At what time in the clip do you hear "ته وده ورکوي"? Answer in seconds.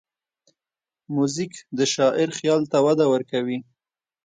2.71-3.59